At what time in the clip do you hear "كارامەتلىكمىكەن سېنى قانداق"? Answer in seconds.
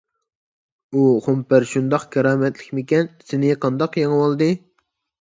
2.17-4.03